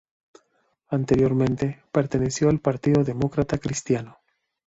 Anteriormente, 0.89 1.83
perteneció 1.91 2.49
al 2.49 2.57
Partido 2.59 3.03
Demócrata 3.03 3.59
Cristiano. 3.59 4.17